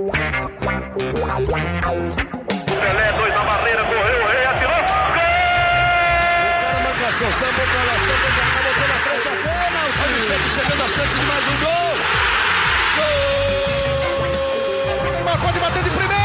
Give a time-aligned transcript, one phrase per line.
[0.00, 0.16] Pelé,
[3.18, 4.82] dois na barreira, correu, o rei atirou.
[5.12, 6.80] Gol!
[6.80, 9.88] O cara sambou pra lá, sambou pra cá, botou na frente a bola.
[9.88, 11.98] O time sempre chegando a chance de mais um gol.
[15.02, 15.12] Gol!
[15.12, 16.19] Neymar pode bater de primeira.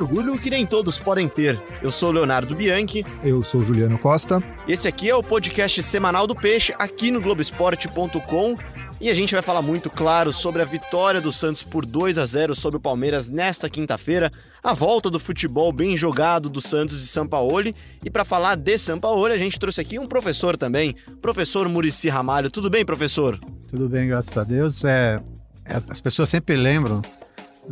[0.00, 1.60] Orgulho que nem todos podem ter.
[1.82, 4.42] Eu sou Leonardo Bianchi Eu sou Juliano Costa.
[4.66, 8.56] e esse aqui é o podcast semanal do Peixe aqui no Globoesporte.com.
[8.98, 12.26] E a gente vai falar muito, claro, sobre a vitória do Santos por 2 a
[12.26, 14.30] 0 sobre o Palmeiras nesta quinta-feira,
[14.62, 17.74] a volta do futebol bem jogado do Santos e Sampaoli.
[18.04, 22.50] E para falar de Sampaoli, a gente trouxe aqui um professor também, professor Murici Ramalho.
[22.50, 23.38] Tudo bem, professor?
[23.70, 24.84] Tudo bem, graças a Deus.
[24.84, 25.18] É,
[25.64, 27.00] as as pessoas sempre lembram,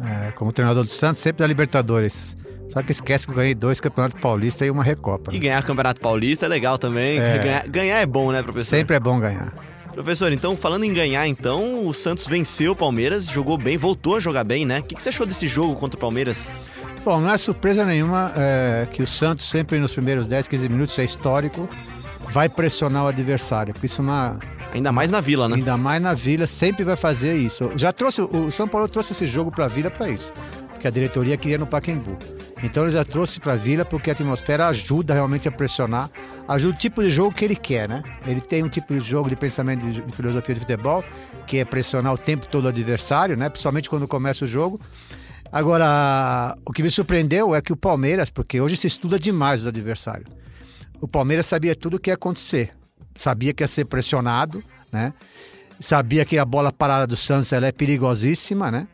[0.04, 2.36] é, como treinador do Santos, sempre da Libertadores.
[2.68, 5.32] Só que esquece que eu ganhei dois campeonatos paulistas e uma Recopa.
[5.32, 5.40] E né?
[5.40, 7.18] ganhar Campeonato Paulista é legal também.
[7.18, 7.38] É.
[7.38, 8.76] Ganhar, ganhar é bom, né, professor?
[8.76, 9.54] Sempre é bom ganhar.
[9.92, 14.20] Professor, então, falando em ganhar, então, o Santos venceu o Palmeiras, jogou bem, voltou a
[14.20, 14.78] jogar bem, né?
[14.78, 16.52] O que, que você achou desse jogo contra o Palmeiras?
[17.04, 20.98] Bom, não é surpresa nenhuma é, que o Santos, sempre nos primeiros 10, 15 minutos,
[20.98, 21.68] é histórico,
[22.30, 23.72] vai pressionar o adversário.
[23.72, 24.38] Porque isso é uma.
[24.72, 25.56] Ainda mais na Vila, né?
[25.56, 27.70] Ainda mais na Vila, sempre vai fazer isso.
[27.76, 30.32] Já trouxe, o São Paulo trouxe esse jogo para a Vila para isso.
[30.68, 32.16] Porque a diretoria queria no Pacaembu.
[32.62, 36.10] Então ele já trouxe para a Vila porque a atmosfera ajuda realmente a pressionar,
[36.46, 38.02] ajuda o tipo de jogo que ele quer, né?
[38.26, 41.04] Ele tem um tipo de jogo de pensamento de, de filosofia de futebol,
[41.46, 43.48] que é pressionar o tempo todo o adversário, né?
[43.48, 44.80] Principalmente quando começa o jogo.
[45.50, 49.66] Agora, o que me surpreendeu é que o Palmeiras, porque hoje se estuda demais os
[49.66, 50.28] adversários.
[51.00, 52.77] O Palmeiras sabia tudo o que ia acontecer.
[53.18, 55.12] Sabia que ia ser pressionado, né?
[55.80, 58.86] Sabia que a bola parada do Santos ela é perigosíssima, né?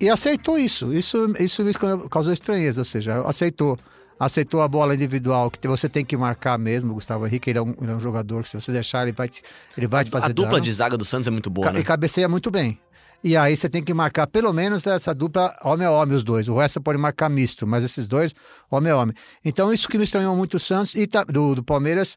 [0.00, 0.92] E aceitou isso.
[0.92, 1.72] Isso, isso me
[2.10, 3.78] causou estranheza, ou seja, aceitou.
[4.18, 6.92] Aceitou a bola individual, que você tem que marcar mesmo.
[6.92, 9.12] O Gustavo Henrique ele é, um, ele é um jogador que, se você deixar, ele
[9.12, 9.42] vai te,
[9.76, 10.62] ele vai te fazer a dupla dano.
[10.62, 11.80] de zaga do Santos é muito boa, Ca- né?
[11.80, 12.78] E cabeceia muito bem.
[13.24, 16.46] E aí você tem que marcar pelo menos essa dupla homem a homem, os dois.
[16.46, 18.34] O resto pode marcar misto, mas esses dois,
[18.70, 19.16] homem a homem.
[19.44, 22.16] Então isso que me estranhou muito o Santos e do, do Palmeiras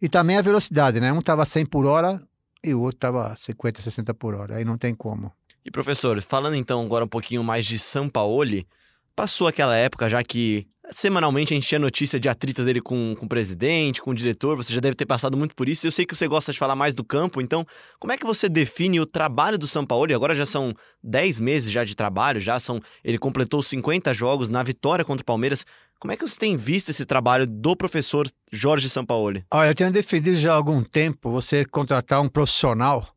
[0.00, 1.12] e também a velocidade, né?
[1.12, 2.22] Um tava 100 por hora
[2.62, 4.56] e o outro tava 50, 60 por hora.
[4.56, 5.32] Aí não tem como.
[5.64, 8.66] E professor, falando então agora um pouquinho mais de Sampaoli,
[9.14, 13.26] passou aquela época já que semanalmente a gente tinha notícia de atritos dele com, com
[13.26, 15.86] o presidente, com o diretor, você já deve ter passado muito por isso.
[15.86, 17.66] Eu sei que você gosta de falar mais do campo, então
[17.98, 20.14] como é que você define o trabalho do Sampaoli?
[20.14, 24.62] Agora já são 10 meses já de trabalho, já são ele completou 50 jogos na
[24.62, 25.64] vitória contra o Palmeiras.
[25.98, 29.44] Como é que você tem visto esse trabalho do professor Jorge Sampaoli?
[29.50, 33.08] Olha, eu tenho defendido já há algum tempo você contratar um profissional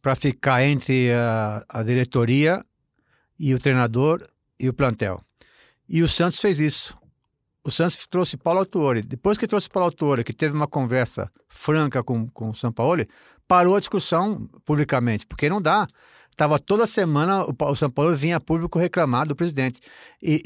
[0.00, 2.64] para ficar entre a, a diretoria
[3.38, 4.26] e o treinador
[4.58, 5.22] e o plantel.
[5.88, 6.96] E o Santos fez isso.
[7.64, 9.02] O Santos trouxe Paulo Autuori.
[9.02, 13.04] Depois que trouxe Paulo Autuori, que teve uma conversa franca com, com o São Paulo,
[13.46, 15.86] parou a discussão publicamente, porque não dá.
[16.36, 19.80] Tava toda semana o, o São Paulo vinha público reclamar do presidente.
[20.22, 20.40] E,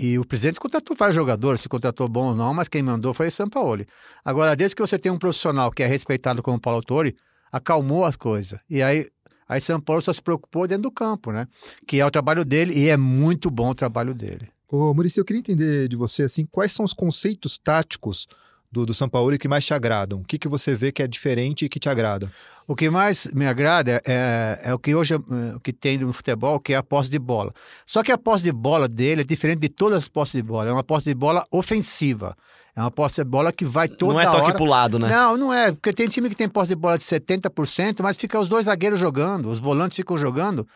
[0.00, 3.12] e- e o presidente contratou vários jogadores, se contratou bom ou não, mas quem mandou
[3.12, 3.84] foi o São Paulo.
[4.24, 7.14] Agora, desde que você tem um profissional que é respeitado como Paulo Autori,
[7.52, 8.58] acalmou as coisas.
[8.70, 9.06] E aí,
[9.46, 11.46] aí São Paulo só se preocupou dentro do campo, né?
[11.86, 14.48] Que é o trabalho dele e é muito bom o trabalho dele.
[14.74, 18.26] Ô, Maurício, eu queria entender de você, assim, quais são os conceitos táticos
[18.72, 20.18] do, do São Paulo que mais te agradam?
[20.18, 22.28] O que, que você vê que é diferente e que te agrada?
[22.66, 25.16] O que mais me agrada é, é o que hoje é,
[25.54, 27.52] o que tem no futebol, que é a posse de bola.
[27.86, 30.70] Só que a posse de bola dele é diferente de todas as posses de bola.
[30.70, 32.36] É uma posse de bola ofensiva.
[32.74, 34.54] É uma posse de bola que vai toda não é toque hora...
[34.54, 35.08] pro lado, né?
[35.08, 35.70] Não, não é.
[35.70, 38.98] Porque tem time que tem posse de bola de 70%, mas fica os dois zagueiros
[38.98, 40.66] jogando, os volantes ficam jogando.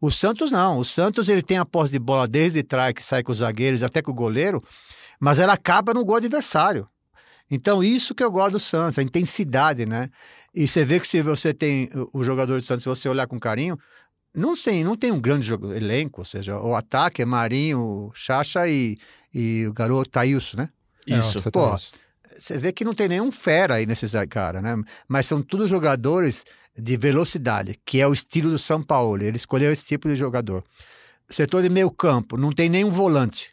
[0.00, 0.78] O Santos não.
[0.78, 3.82] O Santos ele tem a posse de bola desde trás, que sai com os zagueiros,
[3.82, 4.62] até com o goleiro,
[5.18, 6.88] mas ela acaba no gol adversário.
[7.50, 10.10] Então, isso que eu gosto do Santos, a intensidade, né?
[10.54, 13.40] E você vê que se você tem o jogador do Santos, se você olhar com
[13.40, 13.78] carinho,
[14.34, 18.68] não tem, não tem um grande jogo, elenco, ou seja, o ataque é Marinho, Chacha
[18.68, 18.98] e,
[19.34, 20.68] e o garoto Thailson, né?
[21.06, 21.38] Isso.
[21.38, 21.92] É, você Pô, tá isso.
[22.38, 24.76] Você vê que não tem nenhum fera aí nesses caras, né?
[25.08, 26.44] Mas são todos jogadores
[26.78, 29.22] de velocidade, que é o estilo do São Paulo.
[29.22, 30.64] Ele escolheu esse tipo de jogador.
[31.28, 33.50] Setor de meio campo, não tem nenhum volante.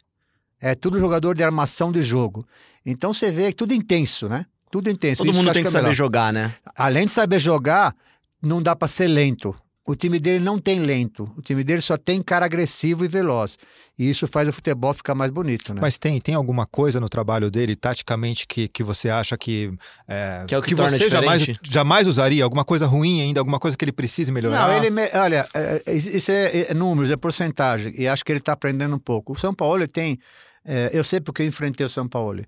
[0.60, 2.46] É tudo jogador de armação de jogo.
[2.84, 4.46] Então você vê tudo intenso, né?
[4.70, 5.18] Tudo intenso.
[5.18, 5.94] Todo Isso mundo eu tem que é saber melhor.
[5.94, 6.54] jogar, né?
[6.76, 7.94] Além de saber jogar,
[8.40, 9.54] não dá para ser lento.
[9.88, 11.30] O time dele não tem lento.
[11.36, 13.56] O time dele só tem cara agressivo e veloz.
[13.96, 15.80] E isso faz o futebol ficar mais bonito, né?
[15.80, 19.72] Mas tem, tem alguma coisa no trabalho dele, taticamente, que, que você acha que.
[20.08, 21.70] É, Que é o que torna você jamais, diferente?
[21.72, 22.42] jamais usaria?
[22.42, 23.38] Alguma coisa ruim ainda?
[23.40, 24.66] Alguma coisa que ele precise melhorar?
[24.68, 24.90] Não, ele.
[24.90, 27.94] me- Olha, é, é, isso é, é números, é porcentagem.
[27.96, 29.34] E acho que ele está aprendendo um pouco.
[29.34, 30.18] O São Paulo ele tem.
[30.64, 32.44] é, eu sei porque eu enfrentei o São Paulo.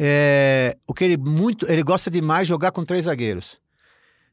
[0.00, 3.58] É, o que ele muito, ele gosta demais de jogar com três zagueiros.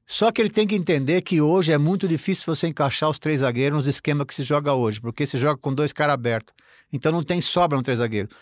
[0.08, 3.40] Só que ele tem que entender que hoje é muito difícil você encaixar os três
[3.40, 6.54] zagueiros nos esquema que se joga hoje, porque se joga com dois caras abertos.
[6.94, 8.34] Então não tem sobra no três zagueiros.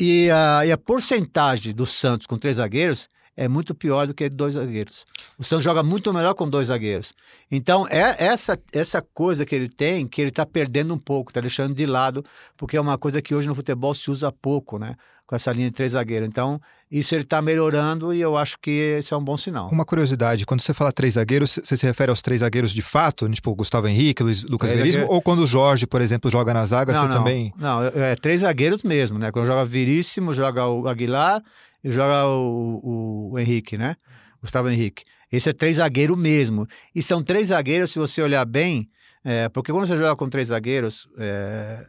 [0.00, 4.28] E a, e a porcentagem do Santos com três zagueiros é muito pior do que
[4.28, 5.06] dois zagueiros.
[5.38, 7.14] O Santos joga muito melhor com dois zagueiros.
[7.50, 11.40] Então, é essa, essa coisa que ele tem, que ele está perdendo um pouco, está
[11.40, 12.24] deixando de lado,
[12.56, 14.94] porque é uma coisa que hoje no futebol se usa pouco, né?
[15.30, 16.26] Com essa linha de três zagueiros.
[16.26, 16.60] Então,
[16.90, 19.68] isso ele está melhorando e eu acho que isso é um bom sinal.
[19.70, 23.28] Uma curiosidade, quando você fala três zagueiros, você se refere aos três zagueiros de fato?
[23.30, 25.02] Tipo, Gustavo Henrique, Luiz, Lucas Três Veríssimo?
[25.04, 27.54] zagueiros- Ou quando o Jorge, por exemplo, joga na zaga, não, você não, também...
[27.56, 29.30] Não, é, três zagueiros mesmo, né?
[29.30, 31.40] Quando joga Viríssimo, joga o Aguilar
[31.84, 33.94] e joga o, o- o Henrique, né?
[34.42, 35.04] Gustavo Henrique.
[35.30, 36.66] Esse é três zagueiro mesmo.
[36.92, 38.88] E são três zagueiros, se você olhar bem,
[39.24, 41.86] é, porque quando você joga com três zagueiros, é,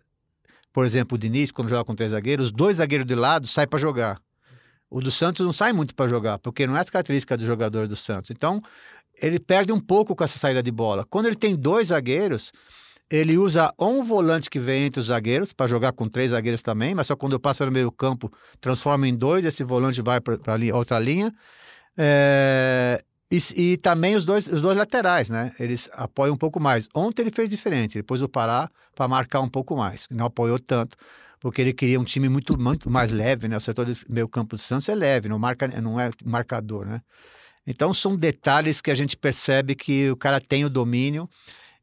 [0.74, 3.68] por exemplo, o Diniz, quando joga com três zagueiros, os dois zagueiros de lado saem
[3.68, 4.22] para jogar.
[4.90, 7.88] O do Santos não sai muito para jogar, porque não é as características do jogador
[7.88, 8.30] do Santos.
[8.30, 8.62] Então,
[9.22, 11.06] ele perde um pouco com essa saída de bola.
[11.10, 12.52] Quando ele tem dois zagueiros,
[13.10, 16.96] ele usa um volante que vem entre os zagueiros, para jogar com três zagueiros também,
[16.96, 20.40] mas só quando eu passo no meio campo, transforma em dois, esse volante vai para
[20.74, 21.34] outra linha.
[21.98, 25.54] É, e, e também os dois, os dois laterais, né?
[25.58, 26.88] Eles apoiam um pouco mais.
[26.94, 30.60] Ontem ele fez diferente, ele pôs o Pará para marcar um pouco mais, não apoiou
[30.60, 30.98] tanto,
[31.40, 33.56] porque ele queria um time muito, muito mais leve, né?
[33.56, 37.02] O setor do meio campo do Santos é leve, não, marca, não é marcador, né?
[37.66, 41.30] Então são detalhes que a gente percebe que o cara tem o domínio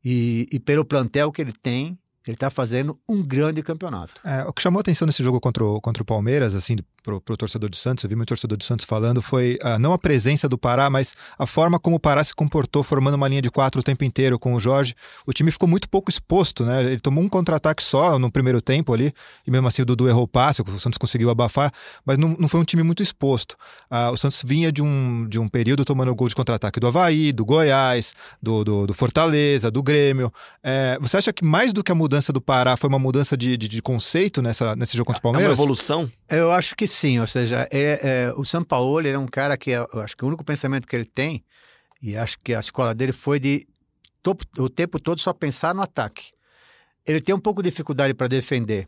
[0.04, 4.20] e, e pelo plantel que ele tem, ele está fazendo um grande campeonato.
[4.22, 7.36] É, o que chamou atenção nesse jogo contra o, contra o Palmeiras, assim, pro, pro
[7.36, 10.48] torcedor do Santos, eu vi muito torcedor do Santos falando, foi ah, não a presença
[10.48, 13.80] do Pará, mas a forma como o Pará se comportou formando uma linha de quatro
[13.80, 14.94] o tempo inteiro com o Jorge.
[15.26, 16.84] O time ficou muito pouco exposto, né?
[16.84, 19.12] Ele tomou um contra-ataque só no primeiro tempo ali,
[19.46, 21.72] e mesmo assim o Dudu errou o passe, o Santos conseguiu abafar,
[22.04, 23.56] mas não, não foi um time muito exposto.
[23.90, 27.32] Ah, o Santos vinha de um, de um período tomando gol de contra-ataque do Havaí,
[27.32, 30.32] do Goiás, do, do, do Fortaleza, do Grêmio.
[30.62, 33.56] É, você acha que mais do que a mudança do Pará foi uma mudança de,
[33.56, 35.58] de, de conceito nessa, nesse jogo contra o É uma Palmeiras?
[35.58, 36.10] evolução?
[36.30, 39.88] Eu acho que sim, ou seja, é, é, o Sampaoli é um cara que eu
[39.94, 41.42] acho que o único pensamento que ele tem,
[42.02, 43.66] e acho que a escola dele foi de
[44.58, 46.32] o tempo todo só pensar no ataque.
[47.06, 48.86] Ele tem um pouco de dificuldade para defender,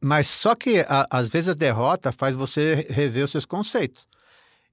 [0.00, 4.08] mas só que a- às vezes a derrota faz você rever os seus conceitos.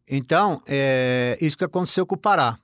[0.07, 2.57] Então, é isso que aconteceu com o Pará.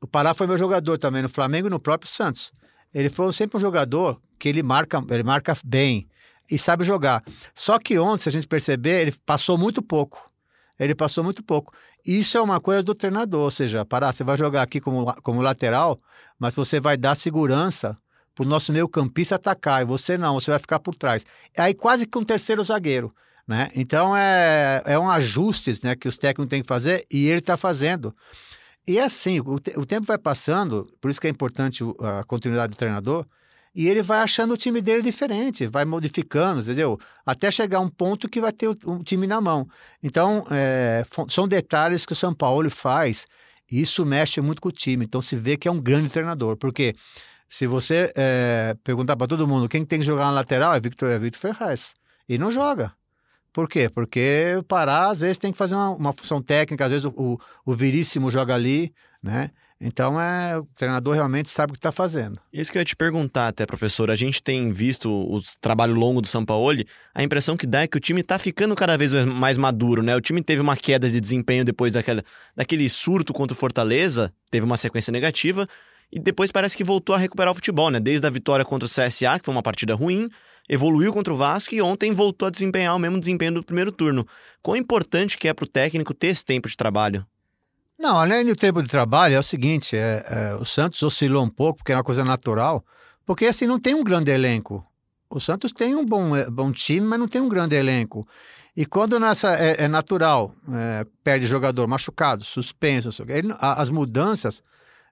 [0.00, 2.52] O Pará foi meu jogador também no Flamengo e no próprio Santos.
[2.92, 6.08] Ele foi sempre um jogador que ele marca, ele marca bem
[6.52, 7.24] e sabe jogar.
[7.54, 10.30] Só que ontem, se a gente perceber, ele passou muito pouco.
[10.78, 11.72] Ele passou muito pouco.
[12.04, 15.40] Isso é uma coisa do treinador, ou seja, Pará, você vai jogar aqui como, como
[15.40, 16.00] lateral,
[16.38, 17.96] mas você vai dar segurança
[18.34, 21.24] para o nosso meio campista atacar, e você não, você vai ficar por trás.
[21.56, 23.14] Aí quase que um terceiro zagueiro.
[23.46, 23.70] Né?
[23.74, 27.56] Então é, é um ajustes né, que os técnicos têm que fazer e ele está
[27.56, 28.14] fazendo.
[28.86, 32.24] E é assim, o, te- o tempo vai passando, por isso que é importante a
[32.24, 33.26] continuidade do treinador,
[33.74, 36.98] e ele vai achando o time dele diferente, vai modificando, entendeu?
[37.24, 39.66] Até chegar um ponto que vai ter um time na mão.
[40.02, 43.26] Então, é, são detalhes que o São Paulo faz,
[43.70, 45.04] e isso mexe muito com o time.
[45.04, 46.94] Então, se vê que é um grande treinador, porque
[47.48, 51.10] se você é, perguntar para todo mundo quem tem que jogar na lateral, é Victor,
[51.10, 51.94] é Victor Ferraz.
[52.28, 52.92] E não joga.
[53.52, 53.90] Por quê?
[53.90, 57.12] Porque o Pará, às vezes, tem que fazer uma, uma função técnica, às vezes o,
[57.14, 59.50] o, o Viríssimo joga ali, né?
[59.84, 62.34] Então, é, o treinador realmente sabe o que está fazendo.
[62.52, 64.12] Isso que eu ia te perguntar até, professor.
[64.12, 67.96] A gente tem visto o trabalho longo do Sampaoli, a impressão que dá é que
[67.96, 70.14] o time tá ficando cada vez mais maduro, né?
[70.14, 72.22] O time teve uma queda de desempenho depois daquela,
[72.54, 75.66] daquele surto contra o Fortaleza, teve uma sequência negativa,
[76.12, 77.98] e depois parece que voltou a recuperar o futebol, né?
[77.98, 80.28] Desde a vitória contra o CSA, que foi uma partida ruim,
[80.68, 84.24] evoluiu contra o Vasco e ontem voltou a desempenhar o mesmo desempenho do primeiro turno.
[84.62, 87.26] Quão importante que é pro técnico ter esse tempo de trabalho?
[88.02, 91.48] Não, além do tempo de trabalho, é o seguinte: é, é, o Santos oscilou um
[91.48, 92.84] pouco, porque é uma coisa natural,
[93.24, 94.84] porque assim não tem um grande elenco.
[95.30, 98.26] O Santos tem um bom, é, bom time, mas não tem um grande elenco.
[98.76, 104.60] E quando nessa é, é natural, é, perde jogador machucado, suspenso, o ele- as mudanças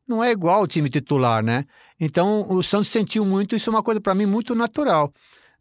[0.08, 1.66] não é igual ao time titular, né?
[2.00, 5.12] Então o Santos sentiu muito, isso é uma coisa para mim muito natural.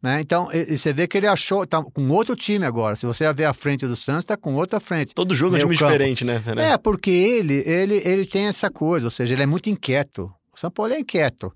[0.02, 0.22] Né?
[0.22, 2.96] Então, e- e você vê que ele achou, tá com outro time agora.
[2.96, 5.14] Se você ver a frente do Santos, tá com outra frente.
[5.14, 5.92] Todo jogo é um time campo.
[5.92, 6.40] diferente, né?
[6.40, 6.66] Fernando?
[6.66, 10.32] É, porque ele, ele, ele tem essa coisa, ou seja, ele é muito inquieto.
[10.56, 11.52] O São Paulo é inquieto.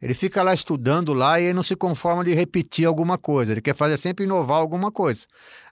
[0.00, 3.52] Ele fica lá estudando lá e ele não se conforma de repetir alguma coisa.
[3.52, 5.26] Ele quer fazer sempre inovar alguma coisa,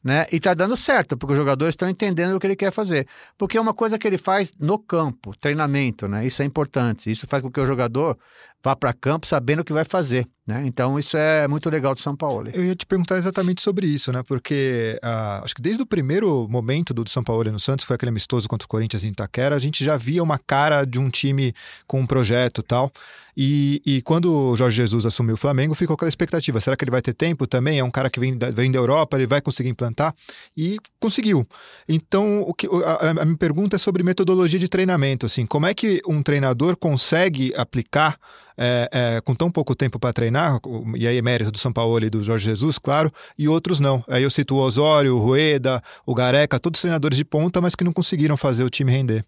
[0.04, 0.24] né?
[0.30, 3.08] E tá dando certo, porque os jogadores estão entendendo o que ele quer fazer.
[3.36, 6.24] Porque é uma coisa que ele faz no campo, treinamento, né?
[6.24, 7.10] Isso é importante.
[7.10, 8.16] Isso faz com que o jogador
[8.62, 10.26] vá para campo sabendo o que vai fazer.
[10.46, 10.64] Né?
[10.66, 12.50] Então isso é muito legal de São Paulo.
[12.52, 14.22] Eu ia te perguntar exatamente sobre isso, né?
[14.24, 18.10] Porque ah, acho que desde o primeiro momento do São Paulo no Santos, foi aquele
[18.10, 21.54] amistoso contra o Corinthians em Itaquera, a gente já via uma cara de um time
[21.86, 22.90] com um projeto tal.
[23.36, 26.90] E, e quando o Jorge Jesus assumiu o Flamengo, ficou aquela expectativa: será que ele
[26.90, 27.78] vai ter tempo também?
[27.78, 30.14] É um cara que vem da, vem da Europa, ele vai conseguir implantar?
[30.56, 31.46] E conseguiu.
[31.88, 35.26] Então, o que, a, a minha pergunta é sobre metodologia de treinamento.
[35.26, 38.18] Assim, como é que um treinador consegue aplicar
[38.62, 40.60] é, é, com tão pouco tempo para treinar,
[40.94, 44.04] e aí é mérito do São Paulo e do Jorge Jesus, claro, e outros não.
[44.06, 47.82] Aí eu cito o Osório, o Rueda, o Gareca, todos treinadores de ponta, mas que
[47.82, 49.24] não conseguiram fazer o time render.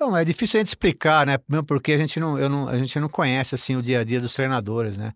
[0.00, 1.36] Bom, é difícil a gente explicar, né?
[1.66, 4.20] Porque a gente não, eu não, a gente não conhece assim o dia a dia
[4.20, 5.12] dos treinadores, né?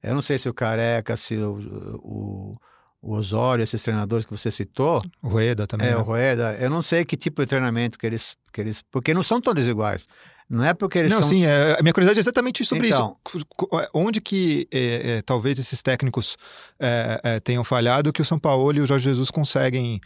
[0.00, 1.58] Eu não sei se o Careca, se o,
[1.98, 2.56] o,
[3.02, 5.02] o Osório, esses treinadores que você citou.
[5.20, 5.88] O Rueda também.
[5.88, 5.96] É, né?
[5.96, 6.54] o Rueda.
[6.60, 8.82] Eu não sei que tipo de treinamento que eles, que eles.
[8.92, 10.06] Porque não são todos iguais.
[10.48, 11.28] Não é porque eles não, são.
[11.28, 13.16] sim, é, a minha curiosidade é exatamente sobre Então.
[13.34, 13.44] isso.
[13.92, 16.36] Onde que é, é, talvez esses técnicos
[16.78, 19.98] é, é, tenham falhado que o São Paulo e o Jorge Jesus conseguem.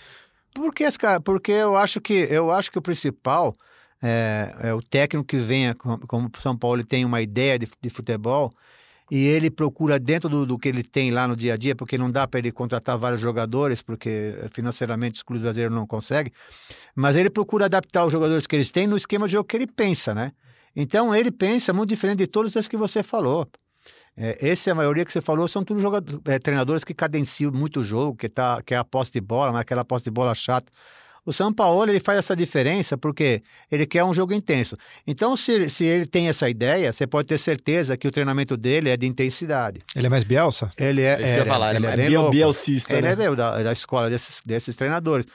[0.55, 3.55] Porque, cara- porque eu acho que eu acho que o principal
[4.03, 7.69] é, é o técnico que venha, com- como o São Paulo tem uma ideia de,
[7.83, 8.51] de futebol
[9.11, 11.97] e ele procura dentro do, do que ele tem lá no dia a dia, porque
[11.97, 16.33] não dá para ele contratar vários jogadores, porque financeiramente os clubes brasileiros não conseguem,
[16.95, 19.67] mas ele procura adaptar os jogadores que eles têm no esquema de jogo que ele
[19.67, 20.33] pensa, né?
[20.75, 23.49] Então ele pensa muito diferente de todos os que você falou.
[24.17, 27.81] É, esse, a maioria que você falou, são todos jogadores, é, treinadores que cadenciam muito
[27.81, 30.35] o jogo, que, tá, que é a posse de bola, mas aquela posse de bola
[30.35, 30.73] chata.
[31.27, 34.77] O São Paulo ele faz essa diferença porque ele quer um jogo intenso.
[35.05, 38.57] Então, se, ele- se ele tem essa ideia, você pode ter certeza que o treinamento
[38.57, 39.81] dele é de intensidade.
[39.97, 40.71] Ele é mais Bielsa?
[40.79, 42.31] Ele é, É isso que eu ia falar, ele é bem bio- louco.
[42.33, 43.13] bielcista, Ele né?
[43.13, 45.27] é meu, da, da escola desses, desses treinadores.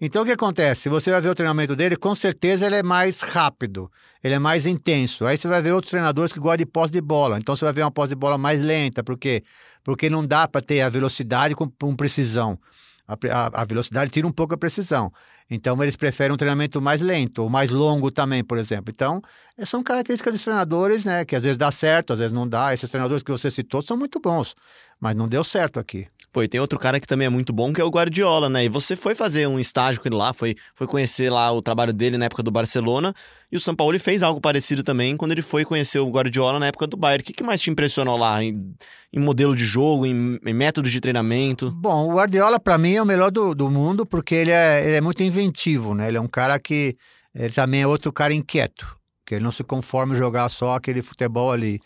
[0.00, 0.82] Então, o que acontece?
[0.82, 3.88] Se você vai ver o treinamento dele, com certeza ele é mais rápido,
[4.24, 5.24] ele é mais intenso.
[5.24, 7.38] Aí você vai ver outros treinadores que gostam de posse de bola.
[7.38, 9.04] Então, você vai ver uma posse de bola mais lenta.
[9.04, 9.44] Por quê?
[9.84, 12.58] Porque não dá para ter a velocidade com, com precisão.
[13.06, 15.12] A, a velocidade tira um pouco a precisão.
[15.50, 18.92] Então, eles preferem um treinamento mais lento, ou mais longo também, por exemplo.
[18.94, 19.22] Então,
[19.64, 21.24] são características dos treinadores, né?
[21.24, 22.74] Que às vezes dá certo, às vezes não dá.
[22.74, 24.56] Esses treinadores que você citou são muito bons,
[25.00, 26.06] mas não deu certo aqui.
[26.36, 28.66] Pô, e tem outro cara que também é muito bom, que é o Guardiola, né?
[28.66, 31.94] E você foi fazer um estágio com ele lá, foi, foi conhecer lá o trabalho
[31.94, 33.14] dele na época do Barcelona,
[33.50, 36.66] e o São Paulo fez algo parecido também quando ele foi conhecer o Guardiola na
[36.66, 37.22] época do Bayern.
[37.22, 38.74] O que, que mais te impressionou lá em,
[39.14, 41.70] em modelo de jogo, em, em método de treinamento?
[41.70, 44.96] Bom, o Guardiola, para mim, é o melhor do, do mundo, porque ele é, ele
[44.96, 46.08] é muito inventivo, né?
[46.08, 46.96] Ele é um cara que.
[47.34, 48.86] Ele também é outro cara inquieto,
[49.26, 51.80] que ele não se conforma em jogar só aquele futebol ali.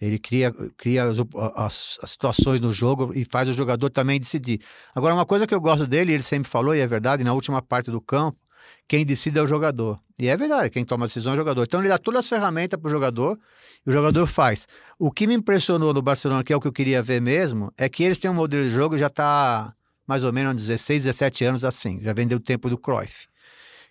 [0.00, 1.18] Ele cria, cria as,
[1.54, 4.60] as- as situações no jogo e faz o jogador também decidir.
[4.94, 7.62] Agora, uma coisa que eu gosto dele, ele sempre falou, e é verdade, na última
[7.62, 8.38] parte do campo,
[8.88, 9.98] quem decide é o jogador.
[10.18, 11.62] E é verdade, quem toma a decisão é o jogador.
[11.62, 13.38] Então ele dá todas as ferramentas para o jogador
[13.86, 14.66] e o jogador faz.
[14.98, 17.88] O que me impressionou no Barcelona, que é o que eu queria ver mesmo, é
[17.88, 19.72] que eles têm um modelo de jogo já está
[20.06, 22.00] mais ou menos 16, 17 anos assim.
[22.02, 23.26] Já vendeu o tempo do Cruyff.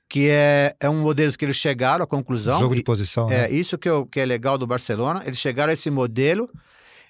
[0.08, 2.60] Que é, é um modelo que eles chegaram à conclusão.
[2.60, 3.46] Jogo de posição, né?
[3.46, 5.24] é, isso que, eu- que é legal do Barcelona.
[5.26, 6.48] Eles chegaram a esse modelo.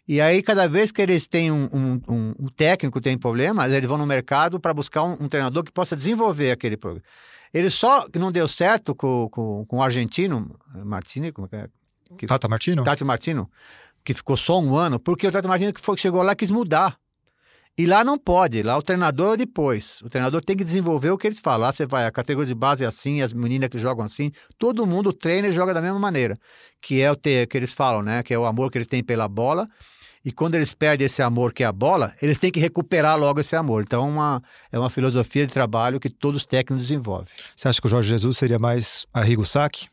[0.07, 3.89] E aí, cada vez que eles têm um, um- um- um técnico tem problemas, eles
[3.89, 7.03] vão no mercado para buscar um, treinador que possa desenvolver aquele programa.
[7.53, 11.55] Ele só que não deu certo com, com, com o argentino, Martini, como é que
[11.55, 12.27] é?
[12.27, 12.83] Tata Martino?
[12.83, 13.49] Tati Martino,
[14.03, 16.97] que ficou só um ano, porque o Tati Martino que foi, chegou lá quis mudar.
[17.77, 20.01] E lá não pode, lá o treinador é depois.
[20.01, 21.67] O treinador tem que desenvolver o que eles falam.
[21.67, 24.85] Lá você vai, a categoria de base é assim, as meninas que jogam assim, todo
[24.85, 26.37] mundo treina e joga da mesma maneira.
[26.81, 28.23] Que é o ter, que eles falam, né?
[28.23, 29.67] Que é o amor que eles têm pela bola.
[30.23, 33.41] E quando eles perdem esse amor que é a bola, eles têm que recuperar logo
[33.41, 33.83] esse amor.
[33.83, 37.27] Então, é uma, é uma filosofia de trabalho que todos os técnicos desenvolvem.
[37.55, 39.89] Você acha que o Jorge Jesus seria mais Arrigo Sacchi?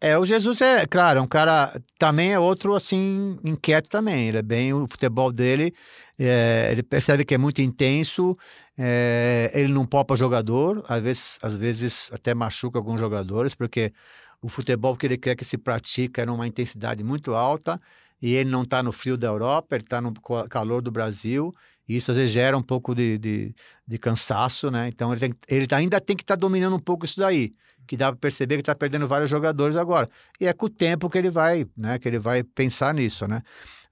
[0.00, 4.28] É, o Jesus é, claro, é um cara, também é outro, assim, inquieto também.
[4.28, 5.72] Ele é bem, o futebol dele,
[6.18, 8.36] é, ele percebe que é muito intenso,
[8.78, 13.92] é, ele não popa jogador, às vezes, às vezes até machuca alguns jogadores, porque
[14.40, 17.80] o futebol que ele quer que se pratica é numa intensidade muito alta,
[18.22, 20.12] e ele não está no frio da Europa, ele está no
[20.48, 21.52] calor do Brasil,
[21.88, 23.54] e isso às vezes gera um pouco de, de,
[23.86, 24.88] de cansaço, né?
[24.88, 27.52] Então ele, tem- ele ainda tem que estar dominando um pouco isso daí
[27.86, 30.08] que dá para perceber que está perdendo vários jogadores agora.
[30.40, 33.42] E é com o tempo que ele vai, né, que ele vai pensar nisso, né?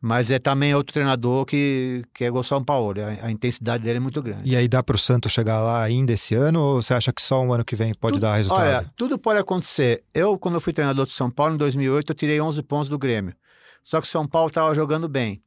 [0.04, 3.98] Mas é também outro treinador que, que é o São Paulo, a, a intensidade dele
[3.98, 4.50] é muito grande.
[4.50, 7.22] E aí dá para o Santos chegar lá ainda esse ano ou você acha que
[7.22, 8.66] só um ano que vem pode Tudo- dar resultado?
[8.66, 10.02] Olha, tudo pode acontecer.
[10.12, 12.98] Eu, quando eu fui treinador de São Paulo, em 2008, eu tirei 11 pontos do
[12.98, 13.32] Grêmio.
[13.80, 15.40] Só que o São Paulo estava jogando bem.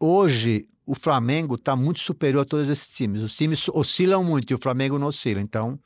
[0.00, 3.22] Hoje, o Flamengo está muito superior a todos esses times.
[3.22, 5.40] Os times oscilam muito e o Flamengo não oscila.
[5.40, 5.78] Então,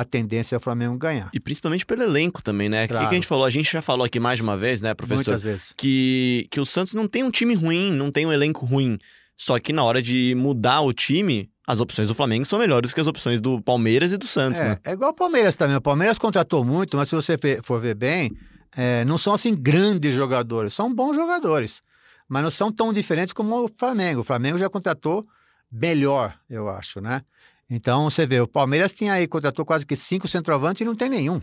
[0.00, 1.30] a tendência é o Flamengo ganhar.
[1.32, 2.84] E principalmente pelo elenco também, né?
[2.84, 3.04] O Claro.
[3.04, 3.44] que, que a gente falou?
[3.44, 5.24] A gente já falou aqui mais de uma vez, né, professor?
[5.32, 5.74] Muitas vezes.
[5.76, 8.98] Que, que o Santos não tem um time ruim, não tem um elenco ruim.
[9.36, 13.00] Só que na hora de mudar o time, as opções do Flamengo são melhores que
[13.00, 14.78] as opções do Palmeiras e do Santos, né?
[14.84, 15.76] É, é igual o Palmeiras também.
[15.76, 18.32] O Palmeiras contratou muito, mas se você for ver bem,
[18.76, 20.74] é, não são assim grandes jogadores.
[20.74, 21.82] São bons jogadores,
[22.28, 24.22] mas não são tão diferentes como o Flamengo.
[24.22, 25.26] O Flamengo já contratou
[25.70, 27.22] melhor, eu acho, né?
[27.70, 31.08] Então você vê, o Palmeiras tinha aí, contratou quase que cinco centroavantes e não tem
[31.08, 31.40] nenhum.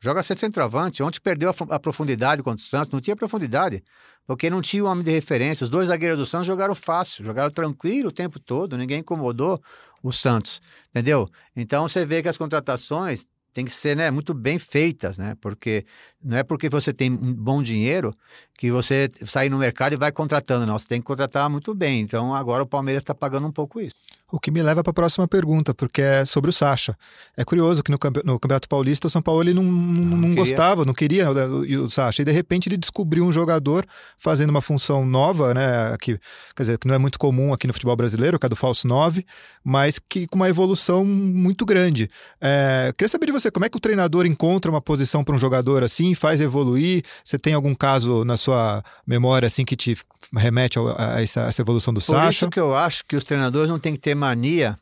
[0.00, 1.00] Joga ser centroavante.
[1.00, 3.84] Ontem perdeu a, a profundidade contra o Santos, não tinha profundidade,
[4.26, 5.62] porque não tinha um homem de referência.
[5.62, 9.62] Os dois zagueiros do Santos jogaram fácil, jogaram tranquilo o tempo todo, ninguém incomodou
[10.02, 11.28] o Santos, entendeu?
[11.54, 15.36] Então você vê que as contratações têm que ser né, muito bem feitas, né?
[15.40, 15.84] Porque
[16.22, 18.12] não é porque você tem um bom dinheiro
[18.58, 20.78] que você sai no mercado e vai contratando, não.
[20.78, 22.00] Você tem que contratar muito bem.
[22.00, 23.96] Então agora o Palmeiras está pagando um pouco isso.
[24.32, 26.96] O que me leva para a próxima pergunta, porque é sobre o Sacha.
[27.36, 30.86] É curioso que no, no Campeonato Paulista o São Paulo ele não, não, não gostava,
[30.86, 32.22] não queria né, o, o Sacha.
[32.22, 33.84] E de repente ele descobriu um jogador
[34.16, 35.94] fazendo uma função nova, né?
[36.00, 36.18] Que,
[36.56, 38.88] quer dizer, que não é muito comum aqui no futebol brasileiro, que é do falso
[38.88, 39.24] 9,
[39.62, 42.08] mas que com uma evolução muito grande.
[42.40, 45.38] É, queria saber de você, como é que o treinador encontra uma posição para um
[45.38, 47.02] jogador assim, faz evoluir?
[47.22, 49.96] Você tem algum caso na sua memória assim que te
[50.34, 52.30] remete ao- a, essa, essa evolução do Por Sacha?
[52.30, 54.78] isso que eu acho que os treinadores não têm que ter mania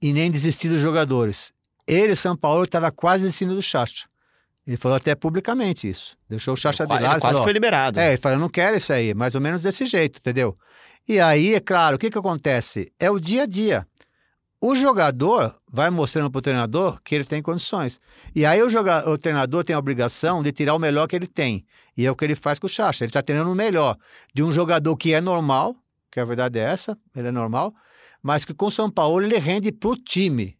[0.00, 1.52] e nem desistir dos jogadores.
[1.86, 4.06] Ele, São Paulo, estava quase desistindo do Chacha.
[4.66, 6.18] Ele falou até publicamente isso.
[6.28, 7.16] Deixou o Chacha de Ele lado.
[7.16, 7.98] e quase falou, foi liberado.
[7.98, 10.54] É, ele falou, eu não quero isso aí, mais ou menos desse jeito, entendeu?
[11.08, 12.92] E aí, é claro, o que que acontece?
[13.00, 13.86] É o dia a dia.
[14.60, 17.98] O jogador vai mostrando para o treinador que ele tem condições.
[18.34, 19.08] E aí o, joga...
[19.08, 21.64] o treinador tem a obrigação de tirar o melhor que ele tem.
[21.96, 23.04] E é o que ele faz com o Chacha.
[23.04, 23.96] Ele está treinando o melhor
[24.34, 25.74] de um jogador que é normal,
[26.12, 27.72] que a verdade é essa, ele é normal,
[28.22, 30.56] mas que com o São Paulo ele rende para o time.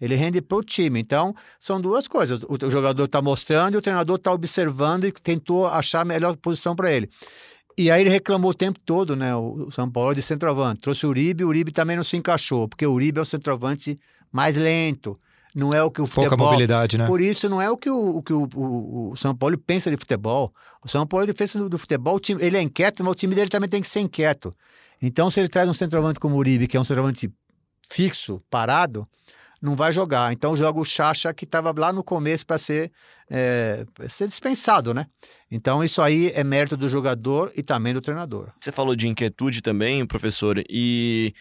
[0.00, 1.00] Ele rende para o time.
[1.00, 2.40] Então, são duas coisas.
[2.44, 6.36] O, o jogador está mostrando e o treinador está observando e tentou achar a melhor
[6.36, 7.10] posição para ele.
[7.76, 9.34] E aí ele reclamou o tempo todo, né?
[9.34, 10.80] O o São Paulo de centroavante.
[10.80, 13.98] Trouxe o Uribe, o Uribe também não se encaixou, porque o Uribe é o centroavante
[14.32, 15.18] mais lento.
[15.54, 16.46] Não é o que o Pouca futebol...
[16.46, 17.06] mobilidade, né?
[17.06, 19.90] Por isso, não é o que o, o que o, o- o São Paulo pensa
[19.90, 20.52] de futebol.
[20.84, 23.34] O São Paulo pensa do, do futebol, o time, ele é inquieto, mas o time
[23.34, 24.54] dele também tem que ser inquieto.
[25.00, 27.30] Então, se ele traz um centroavante como o Uribe, que é um centroavante
[27.88, 29.08] fixo, parado,
[29.60, 30.32] não vai jogar.
[30.32, 32.92] Então, joga o Chacha, que estava lá no começo para ser,
[33.28, 35.06] é, ser dispensado, né?
[35.50, 38.50] Então, isso aí é mérito do jogador e também do treinador.
[38.56, 41.34] Você falou de inquietude também, professor, e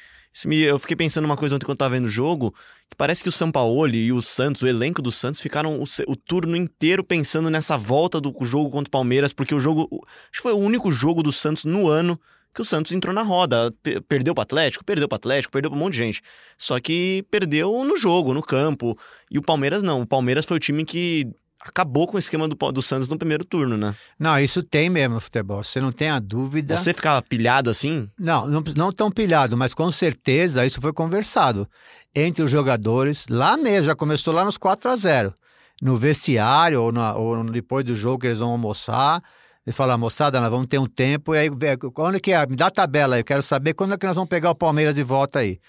[0.52, 2.54] eu fiquei pensando uma coisa ontem quando eu tava vendo o jogo,
[2.90, 6.16] que parece que o Sampaoli e o Santos, o elenco do Santos, ficaram o, o
[6.16, 9.88] turno inteiro pensando nessa volta do jogo contra o Palmeiras, porque o jogo,
[10.32, 12.20] acho que foi o único jogo do Santos no ano
[12.58, 13.72] que o Santos entrou na roda.
[13.84, 16.22] Pe- Perdeu pro Atlético, perdeu pro Atlético, perdeu pra um monte de gente.
[16.58, 18.98] Só que perdeu no jogo, no campo.
[19.32, 20.02] E o Palmeiras não.
[20.02, 21.28] O Palmeiras foi o time que
[21.62, 23.94] acabou com o esquema do, do Santos no primeiro turno, né?
[24.18, 25.64] Não, isso tem mesmo no futebol.
[25.64, 26.76] Você não tem a dúvida.
[26.78, 28.10] Você ficava pilhado assim?
[28.18, 31.68] Não, não, não tão pilhado, mas com certeza isso foi conversado
[32.16, 35.34] entre os jogadores, lá mesmo, já começou lá nos 4 a 0
[35.80, 39.22] No vestiário ou, na- ou depois do jogo que eles vão almoçar.
[39.68, 41.50] Ele fala, moçada, nós vamos ter um tempo, e aí,
[41.94, 42.48] quando é que é?
[42.48, 44.56] Me dá a tabela aí, eu quero saber quando é que nós vamos pegar o
[44.56, 45.60] Palmeiras de volta aí.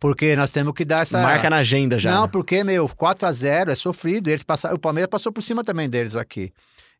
[0.00, 1.20] Porque nós temos que dar essa.
[1.20, 2.10] Marca na agenda já.
[2.10, 2.28] Não, né?
[2.32, 4.28] porque, meu, 4 a 0 é sofrido.
[4.28, 6.50] Eles passaram, o Palmeiras passou por cima também deles aqui.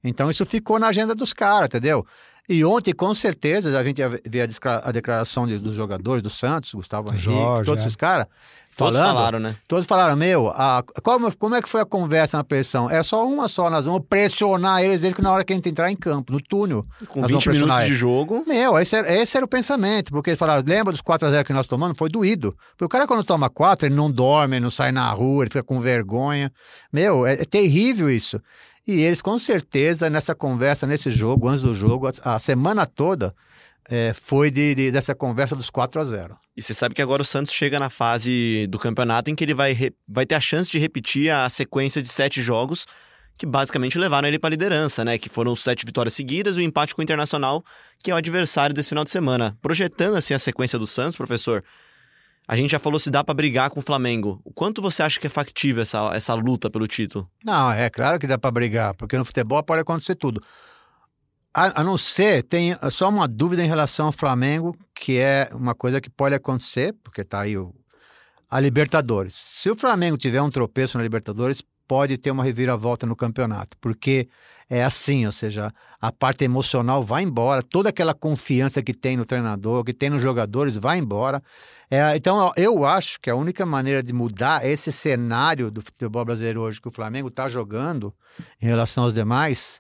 [0.05, 2.07] Então isso ficou na agenda dos caras, entendeu?
[2.49, 4.49] E ontem, com certeza, a gente ia ver
[4.83, 7.87] a declaração de- dos jogadores do Santos, Gustavo Henrique, Jorge, todos é.
[7.87, 8.27] esses caras.
[8.75, 9.55] Todos falando, falaram, né?
[9.69, 12.89] Todos falaram, meu, a, como, como é que foi a conversa na pressão?
[12.89, 15.69] É só uma só, nós vamos pressionar eles desde que na hora que a gente
[15.69, 16.87] entrar em campo, no túnel.
[17.07, 17.93] Com nós 20 vamos pressionar minutos eles.
[17.93, 18.45] de jogo.
[18.47, 21.67] Meu, esse era, esse era o pensamento, porque eles falaram, lembra dos 4x0 que nós
[21.67, 21.99] tomamos?
[21.99, 22.57] Foi doído.
[22.71, 25.51] Porque o cara, quando toma 4, ele não dorme, ele não sai na rua, ele
[25.51, 26.51] fica com vergonha.
[26.91, 28.41] Meu, é, é terrível isso.
[28.87, 33.35] E eles, com certeza, nessa conversa, nesse jogo, antes do jogo, a, a semana toda
[33.89, 37.23] é, foi de, de- dessa conversa dos 4 a 0 E você sabe que agora
[37.23, 40.41] o Santos chega na fase do campeonato em que ele vai, re- vai ter a
[40.41, 42.87] chance de repetir a sequência de sete jogos
[43.39, 45.17] que basicamente levaram ele para a liderança, né?
[45.17, 47.65] Que foram sete vitórias seguidas e o empate com o Internacional,
[48.03, 49.57] que é o adversário desse final de semana.
[49.63, 51.65] Projetando assim a sequência do Santos, professor,
[52.47, 54.41] a gente já falou se dá para brigar com o Flamengo.
[54.45, 57.31] O quanto você acha que é factível essa, essa luta pelo título?
[57.45, 60.43] Não, é claro que dá para brigar, porque no futebol pode acontecer tudo.
[61.55, 65.75] A, a não ser, tem só uma dúvida em relação ao Flamengo, que é uma
[65.75, 67.75] coisa que pode acontecer, porque tá aí o,
[68.51, 69.35] a Libertadores.
[69.35, 74.29] Se o Flamengo tiver um tropeço na Libertadores, pode ter uma reviravolta no campeonato, porque
[74.75, 79.27] é assim, ou seja, a parte emocional vai embora, toda aquela confiança que tem no
[79.27, 81.43] treinador, que tem nos jogadores, vai embora.
[81.91, 86.63] É, então, eu acho que a única maneira de mudar esse cenário do futebol brasileiro
[86.63, 88.15] hoje que o Flamengo está jogando
[88.63, 89.79] em relação aos demais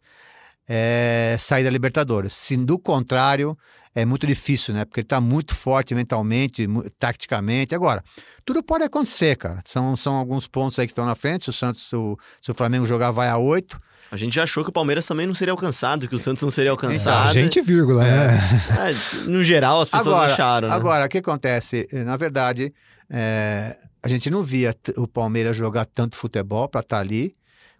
[0.68, 2.33] é sair da Libertadores.
[2.33, 3.57] Se do contrário,
[3.94, 4.85] é muito difícil, né?
[4.85, 6.66] Porque ele está muito forte mentalmente,
[6.98, 7.75] taticamente.
[7.75, 8.03] Agora,
[8.44, 9.62] tudo pode acontecer, cara.
[9.66, 11.44] São, são alguns pontos aí que estão na frente.
[11.44, 13.81] Se o Santos, se o, se o Flamengo jogar, vai a oito.
[14.11, 16.51] A gente já achou que o Palmeiras também não seria alcançado, que o Santos não
[16.51, 17.31] seria Então, alcançado.
[17.31, 18.37] a gente, vírgula, né?
[18.37, 20.68] É, no geral, as pessoas agora, acharam.
[20.68, 20.75] Né?
[20.75, 21.88] Agora, o que acontece?
[21.92, 22.75] Na verdade,
[23.09, 27.33] é, a gente não via o Palmeiras jogar tanto futebol para estar tá ali.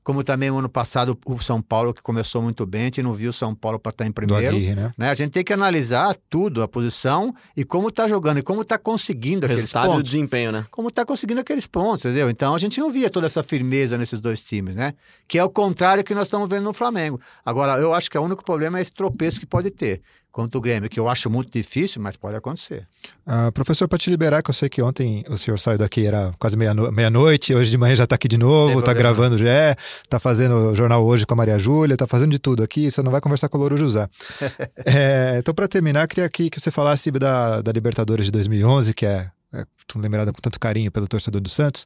[0.03, 3.15] Como também o ano passado o São Paulo, que começou muito bem, a gente não
[3.15, 4.57] viu o São Paulo para estar tá em primeiro.
[4.57, 4.93] Aguirre, né?
[4.99, 5.11] né?
[5.11, 8.77] A gente tem que analisar tudo, a posição e como está jogando e como está
[8.77, 9.99] conseguindo o aqueles resultado pontos.
[9.99, 10.67] e o desempenho, né?
[10.71, 12.29] Como está conseguindo aqueles pontos, entendeu?
[12.29, 14.95] Então a gente não via toda essa firmeza nesses dois times, né?
[15.29, 17.21] Que é o contrário que nós estamos vendo no Flamengo.
[17.45, 20.61] Agora, eu acho que o único problema é esse tropeço que pode ter contra o
[20.61, 22.89] Grêmio, que eu acho muito difícil, mas pode acontecer.
[23.27, 26.33] Uh, professor, para te liberar, que eu sei que ontem o senhor saiu daqui, era
[26.39, 30.71] quase meia-noite, hoje de manhã já está aqui de novo, está gravando já, está fazendo
[30.71, 33.21] o jornal hoje com a Maria Júlia, está fazendo de tudo aqui, você não vai
[33.21, 34.09] conversar com o Louro José.
[34.87, 39.05] é, então, para terminar, queria aqui que você falasse da, da Libertadores de 2011, que
[39.05, 39.67] é, é
[39.97, 41.85] lembrada com tanto carinho pelo torcedor do Santos,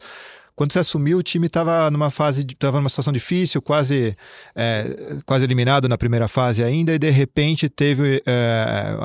[0.56, 4.16] quando você assumiu, o time estava numa fase, estava numa situação difícil, quase,
[4.54, 8.96] é, quase eliminado na primeira fase ainda, e de repente teve, é,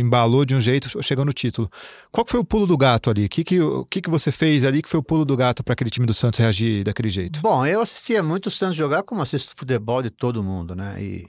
[0.00, 1.70] embalou de um jeito, chegou no título.
[2.10, 3.26] Qual foi o pulo do gato ali?
[3.26, 5.74] O que, que, que, que você fez ali que foi o pulo do gato para
[5.74, 7.40] aquele time do Santos reagir daquele jeito?
[7.40, 10.96] Bom, eu assistia muito o Santos jogar, como assisto futebol de todo mundo, né?
[11.00, 11.28] E,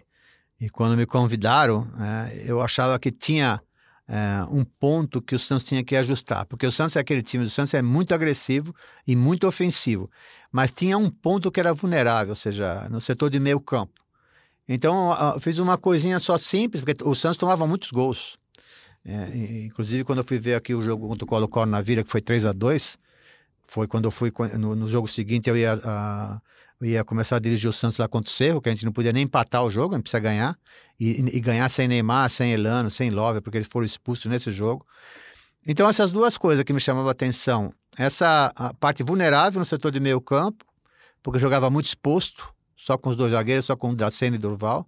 [0.60, 3.62] e quando me convidaram, é, eu achava que tinha
[4.08, 7.44] é, um ponto que o Santos tinha que ajustar, porque o Santos é aquele time
[7.44, 8.74] do Santos é muito agressivo
[9.06, 10.10] e muito ofensivo,
[10.52, 14.02] mas tinha um ponto que era vulnerável, ou seja, no setor de meio campo.
[14.68, 18.38] Então eu fiz uma coisinha só simples, porque o Santos tomava muitos gols.
[19.06, 22.10] É, inclusive quando eu fui ver aqui o jogo contra o Colo-Colo na Vila, que
[22.10, 22.98] foi 3 a 2
[23.68, 26.42] foi quando eu fui no, no jogo seguinte eu ia a, eu
[26.82, 29.12] ia começar a dirigir o Santos lá contra o Cerro, que a gente não podia
[29.12, 30.58] nem empatar o jogo, a gente precisa ganhar.
[31.00, 34.86] E, e ganhar sem Neymar, sem Elano, sem Love, porque eles foram expulsos nesse jogo.
[35.66, 37.74] Então, essas duas coisas que me chamavam a atenção.
[37.98, 40.66] Essa a parte vulnerável no setor de meio campo,
[41.22, 44.88] porque jogava muito exposto, só com os dois zagueiros, só com o Dracena e Durval.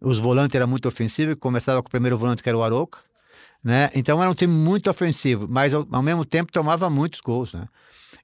[0.00, 2.98] Os volantes eram muito ofensivos, começava com o primeiro volante, que era o Aroca.
[3.62, 3.88] Né?
[3.94, 7.66] Então, era um time muito ofensivo, mas ao, ao mesmo tempo tomava muitos gols, né?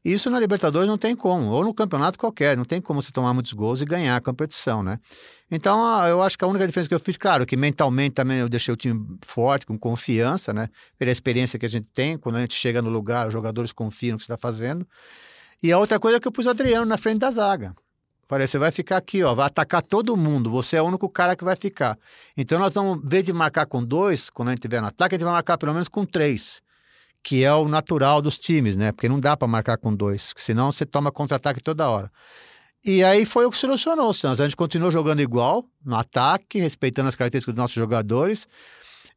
[0.05, 3.35] Isso na Libertadores não tem como, ou no campeonato qualquer, não tem como você tomar
[3.35, 4.98] muitos gols e ganhar a competição, né?
[5.50, 8.48] Então, eu acho que a única diferença que eu fiz, claro, que mentalmente também eu
[8.48, 10.68] deixei o time forte, com confiança, né?
[10.98, 14.12] Pela experiência que a gente tem, quando a gente chega no lugar, os jogadores confiam
[14.12, 14.87] no que você está fazendo.
[15.62, 17.74] E a outra coisa é que eu pus o Adriano na frente da zaga.
[18.29, 21.35] Falei, você vai ficar aqui, ó, vai atacar todo mundo, você é o único cara
[21.35, 21.98] que vai ficar.
[22.37, 25.16] Então, nós vamos, em vez de marcar com dois, quando a gente estiver no ataque,
[25.16, 26.62] a gente vai marcar pelo menos com três
[27.22, 28.92] que é o natural dos times, né?
[28.92, 32.11] Porque não dá para marcar com dois, senão você toma contra-ataque toda hora.
[32.85, 34.40] E aí foi o que solucionou o Santos.
[34.40, 38.48] A gente continuou jogando igual, no ataque, respeitando as características dos nossos jogadores,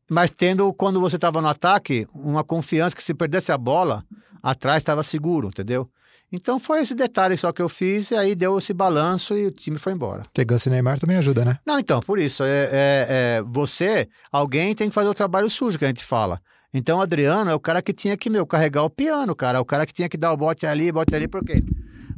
[0.10, 4.04] mas tendo, quando você estava no ataque, uma confiança que se perdesse a bola,
[4.42, 5.90] atrás estava seguro, entendeu?
[6.30, 9.52] Então foi esse detalhe só que eu fiz, e aí deu esse balanço e o
[9.52, 10.24] time foi embora.
[10.34, 11.60] Ter Ganso e Neymar também ajuda, né?
[11.66, 15.78] Não, então, por isso, é, é, é, você, alguém tem que fazer o trabalho sujo
[15.78, 16.42] que a gente fala.
[16.74, 19.60] Então, Adriano é o cara que tinha que, meu, carregar o piano, cara.
[19.60, 21.56] É o cara que tinha que dar o bote ali, bote ali, por quê?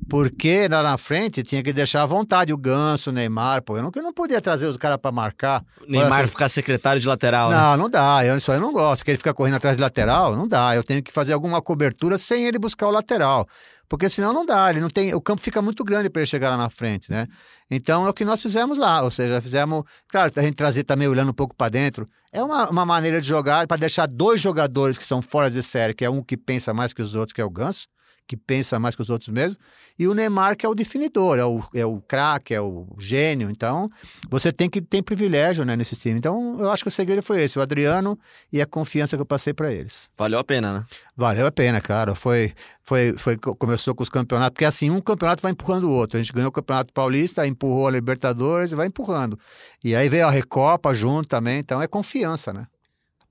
[0.09, 3.77] Porque lá na frente tinha que deixar à vontade o Ganso, o Neymar, pô.
[3.77, 5.63] Eu não, eu não podia trazer os caras para marcar.
[5.87, 7.77] Neymar assim, ficar secretário de lateral, Não, né?
[7.77, 8.23] não dá.
[8.25, 9.03] Eu, isso aí eu não gosto.
[9.03, 10.75] Que ele fica correndo atrás de lateral, não dá.
[10.75, 13.47] Eu tenho que fazer alguma cobertura sem ele buscar o lateral.
[13.87, 16.49] Porque senão não dá, ele não tem, o campo fica muito grande para ele chegar
[16.49, 17.27] lá na frente, né?
[17.69, 21.07] Então é o que nós fizemos lá, ou seja, fizemos, claro, a gente trazer também
[21.07, 24.97] olhando um pouco para dentro, é uma, uma maneira de jogar para deixar dois jogadores
[24.97, 27.41] que são fora de série, que é um que pensa mais que os outros, que
[27.41, 27.87] é o Ganso,
[28.27, 29.57] que pensa mais que os outros mesmo,
[29.97, 33.49] e o Neymar, que é o definidor, é o, é o craque, é o gênio.
[33.49, 33.89] Então,
[34.29, 36.17] você tem que ter privilégio né, nesse time.
[36.17, 38.19] Então, eu acho que o segredo foi esse, o Adriano
[38.51, 40.09] e a confiança que eu passei para eles.
[40.17, 40.85] Valeu a pena, né?
[41.15, 42.13] Valeu a pena, cara.
[42.13, 46.17] Foi, foi, foi, começou com os campeonatos, porque assim, um campeonato vai empurrando o outro.
[46.17, 49.39] A gente ganhou o Campeonato Paulista, empurrou a Libertadores e vai empurrando.
[49.83, 52.67] E aí veio a Recopa junto também, então é confiança, né?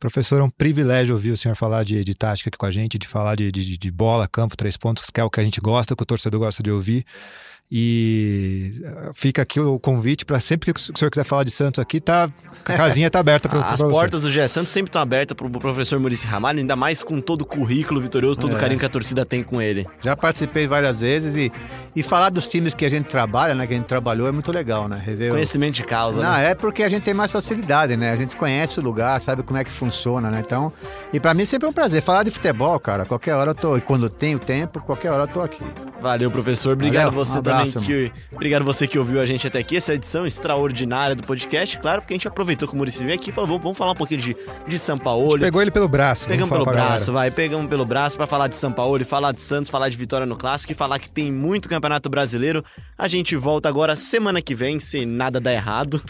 [0.05, 2.99] Professor, é um privilégio ouvir o senhor falar de, de tática aqui com a gente,
[2.99, 5.62] de falar de, de, de, bola, campo, três pontos, que é o que a gente
[5.62, 7.07] gosta, que o torcedor gosta de ouvir.
[7.70, 11.81] E eh, fica aqui o convite para sempre que o senhor quiser falar de Santos
[11.81, 12.31] aqui, tá,
[12.64, 15.50] a casinha tá aberta para As portas do GE Santos sempre estão abertas para o
[15.50, 18.61] professor Murici Ramalho, ainda mais com todo o currículo vitorioso, todo o É.
[18.61, 19.87] carinho que a torcida tem com ele.
[20.03, 21.50] Já participei várias vezes e,
[21.96, 23.66] e falar dos times que a gente trabalha, né?
[23.66, 25.03] Que a gente trabalhou é muito legal, né?
[25.05, 26.50] Rever o- Conhecimento de causa, Não, né?
[26.50, 28.12] é porque a gente tem mais facilidade, né?
[28.12, 30.42] A gente conhece o lugar, sabe como é que funciona, né?
[30.46, 30.72] Então,
[31.12, 33.05] e pra mim sempre é um prazer falar de futebol, cara.
[33.07, 35.64] Qualquer hora eu tô, e quando eu tenho tempo, qualquer hora eu tô aqui.
[36.05, 36.75] Valeu, professor.
[36.75, 39.79] Obrigado Valeu, você um abraço, também que obrigado você que ouviu a gente até aqui
[39.79, 43.31] essa edição extraordinária do podcast, claro, porque a gente aproveitou que o Murici veio aqui
[43.31, 44.37] e falou, vamos, vamos falar um pouquinho de
[44.69, 45.38] de São Paulo.
[45.38, 46.29] Pegou ele pelo braço.
[46.29, 47.31] Pegamos pelo braço, vai.
[47.31, 50.37] Pegamos pelo braço pra falar de São Paulo, falar de Santos, falar de vitória no
[50.37, 52.62] clássico e falar que tem muito campeonato brasileiro.
[52.99, 56.03] A gente volta agora semana que vem, se nada der errado.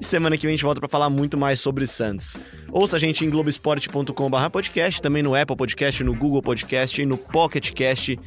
[0.00, 2.36] E semana que vem a gente volta pra falar muito mais sobre Santos.
[2.70, 7.72] Ouça a gente em globesport.com/podcast, também no Apple Podcast, no Google Podcast e no Pocket
[7.72, 8.18] Cast.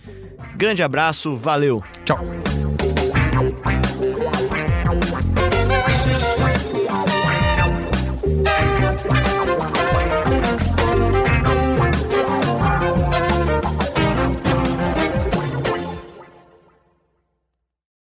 [0.56, 1.84] Grande abraço, valeu.
[2.06, 2.20] Tchau.